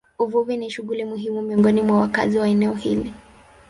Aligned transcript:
Uvuvi 0.19 0.57
ni 0.57 0.69
shughuli 0.69 1.05
muhimu 1.05 1.41
miongoni 1.41 1.81
mwa 1.81 1.99
wakazi 1.99 2.37
wa 2.37 2.47
eneo 2.47 2.73
hili. 2.73 3.13